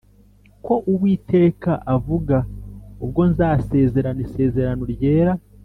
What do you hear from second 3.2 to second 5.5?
nzasezerana isezerano ryera